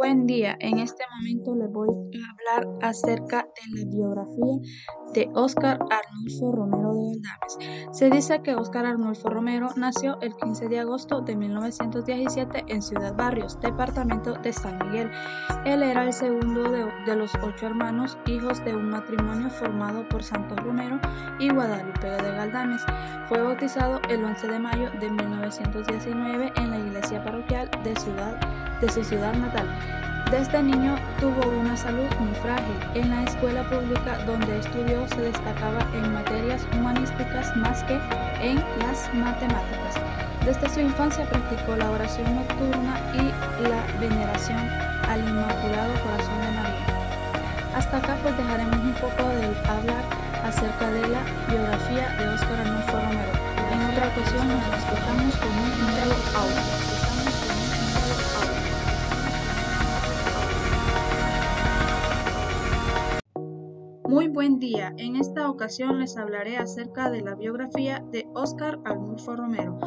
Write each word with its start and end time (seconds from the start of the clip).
Buen 0.00 0.26
día, 0.26 0.56
en 0.60 0.78
este 0.78 1.04
momento 1.14 1.54
les 1.54 1.70
voy 1.70 1.88
a 1.90 2.56
hablar 2.56 2.78
acerca 2.80 3.42
de 3.42 3.78
la 3.78 3.90
biografía 3.90 4.70
de 5.12 5.30
Óscar 5.34 5.78
Arnulfo 5.90 6.52
Romero 6.52 6.94
de 6.94 7.20
Galdames. 7.20 7.98
Se 7.98 8.08
dice 8.08 8.40
que 8.40 8.54
Óscar 8.54 8.86
Arnulfo 8.86 9.28
Romero 9.28 9.68
nació 9.76 10.18
el 10.22 10.34
15 10.36 10.70
de 10.70 10.78
agosto 10.78 11.20
de 11.20 11.36
1917 11.36 12.64
en 12.68 12.80
Ciudad 12.80 13.14
Barrios, 13.14 13.60
departamento 13.60 14.32
de 14.32 14.54
San 14.54 14.78
Miguel. 14.78 15.10
Él 15.66 15.82
era 15.82 16.04
el 16.04 16.14
segundo 16.14 16.62
de, 16.72 16.86
de 17.04 17.16
los 17.16 17.34
ocho 17.42 17.66
hermanos, 17.66 18.16
hijos 18.26 18.64
de 18.64 18.74
un 18.74 18.88
matrimonio 18.88 19.50
formado 19.50 20.08
por 20.08 20.22
Santos 20.22 20.58
Romero 20.60 20.98
y 21.38 21.52
Guadalupe 21.52 22.08
de 22.08 22.30
Galdames. 22.36 22.80
Fue 23.30 23.40
bautizado 23.40 24.00
el 24.08 24.24
11 24.24 24.48
de 24.48 24.58
mayo 24.58 24.90
de 24.98 25.08
1919 25.08 26.52
en 26.56 26.70
la 26.72 26.78
iglesia 26.80 27.22
parroquial 27.22 27.70
de, 27.84 27.94
ciudad, 27.94 28.34
de 28.80 28.88
su 28.90 29.04
ciudad 29.04 29.32
natal. 29.34 29.68
Desde 30.32 30.60
niño 30.60 30.96
tuvo 31.20 31.48
una 31.48 31.76
salud 31.76 32.10
muy 32.18 32.34
frágil. 32.42 32.74
En 32.94 33.08
la 33.08 33.22
escuela 33.22 33.62
pública 33.70 34.18
donde 34.26 34.58
estudió 34.58 35.06
se 35.06 35.20
destacaba 35.20 35.78
en 35.94 36.12
materias 36.12 36.66
humanísticas 36.74 37.56
más 37.56 37.84
que 37.84 38.00
en 38.42 38.56
las 38.80 39.08
matemáticas. 39.14 39.94
Desde 40.44 40.68
su 40.68 40.80
infancia 40.80 41.24
practicó 41.26 41.76
la 41.76 41.88
oración 41.88 42.34
nocturna 42.34 42.98
y 43.14 43.62
la 43.68 43.86
veneración 44.00 44.58
al 45.08 45.20
Inmaculado 45.20 45.92
Corazón 46.02 46.40
de 46.40 46.50
María. 46.50 47.00
Hasta 47.76 47.98
acá 47.98 48.16
pues 48.24 48.36
dejaremos 48.36 48.74
un 48.74 48.94
poco 48.94 49.28
de 49.28 49.46
hablar 49.70 50.30
acerca 50.44 50.90
de 50.90 51.06
la 51.08 51.22
biografía 51.48 52.08
de 52.18 52.28
Óscar 52.28 52.60
Arnulfo 52.60 52.99
con 54.40 54.50
un. 54.50 55.30
Muy 64.08 64.28
buen 64.28 64.58
día, 64.58 64.92
en 64.96 65.16
esta 65.16 65.48
ocasión 65.48 66.00
les 66.00 66.16
hablaré 66.16 66.56
acerca 66.56 67.10
de 67.10 67.20
la 67.20 67.34
biografía 67.34 68.02
de 68.10 68.26
Óscar 68.34 68.80
Arnulfo 68.84 69.36
Romero. 69.36 69.78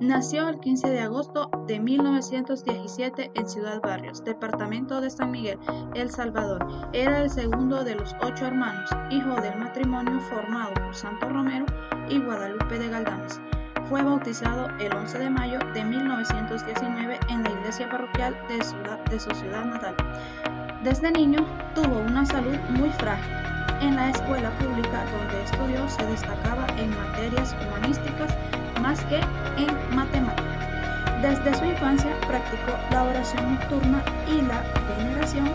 Nació 0.00 0.48
el 0.48 0.60
15 0.60 0.88
de 0.88 1.00
agosto 1.00 1.50
de 1.66 1.80
1917 1.80 3.32
en 3.34 3.48
Ciudad 3.48 3.80
Barrios, 3.82 4.24
departamento 4.24 5.00
de 5.00 5.10
San 5.10 5.30
Miguel, 5.30 5.58
El 5.94 6.10
Salvador. 6.10 6.66
Era 6.92 7.22
el 7.22 7.30
segundo 7.30 7.82
de 7.84 7.96
los 7.96 8.14
ocho 8.22 8.46
hermanos, 8.46 8.88
hijo 9.10 9.40
del 9.40 9.58
matrimonio 9.58 10.20
formado 10.20 10.72
por 10.74 10.94
Santo 10.94 11.28
Romero 11.28 11.66
y 12.08 12.20
Guadalupe 12.20 12.78
de 12.78 12.88
Galdames. 12.88 13.40
Fue 13.90 14.04
bautizado 14.04 14.68
el 14.78 14.94
11 14.94 15.18
de 15.18 15.30
mayo 15.30 15.58
de 15.74 15.82
1919 15.82 17.18
en 17.28 17.42
la 17.42 17.50
iglesia 17.50 17.90
parroquial 17.90 18.36
de, 18.46 18.58
de 19.10 19.18
su 19.18 19.30
ciudad 19.32 19.64
natal. 19.64 19.96
Desde 20.84 21.10
niño 21.10 21.44
tuvo 21.74 21.98
una 21.98 22.24
salud 22.24 22.54
muy 22.68 22.88
frágil. 22.90 23.34
En 23.80 23.96
la 23.96 24.10
escuela 24.10 24.56
pública 24.60 25.04
donde 25.10 25.42
estudió 25.42 25.88
se 25.88 26.06
destacaba 26.06 26.68
en 26.78 26.90
materias 26.90 27.56
humanísticas 27.66 28.32
más 28.80 29.04
que 29.06 29.16
en 29.16 29.96
matemáticas. 29.96 30.68
Desde 31.20 31.52
su 31.58 31.64
infancia 31.64 32.16
practicó 32.28 32.78
la 32.92 33.02
oración 33.02 33.54
nocturna 33.54 34.04
y 34.28 34.40
la 34.42 34.62
veneración 34.96 35.50